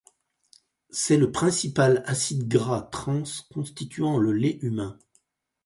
[0.89, 3.21] C'est le principal acide gras trans
[3.53, 4.97] constituant le lait humain.